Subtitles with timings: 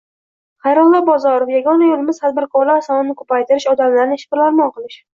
[0.67, 5.03] Xayrullo Bozorov: “Yagona yo‘limiz– tadbirkorlar sonini ko‘paytirish, odamlarni ishbilarmon qilish”